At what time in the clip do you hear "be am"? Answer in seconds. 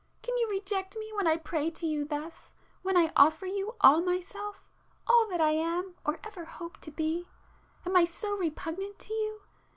6.89-7.95